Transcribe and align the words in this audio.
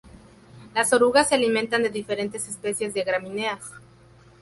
Las 0.73 0.93
orugas 0.93 1.29
se 1.29 1.35
alimentan 1.35 1.83
de 1.83 1.91
diferentes 1.91 2.47
especies 2.47 2.95
de 2.95 3.03
gramíneas. 3.03 3.61